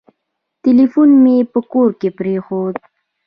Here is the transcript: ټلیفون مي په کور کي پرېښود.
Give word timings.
ټلیفون 0.63 1.09
مي 1.23 1.37
په 1.51 1.59
کور 1.71 1.89
کي 1.99 2.09
پرېښود. 2.17 2.75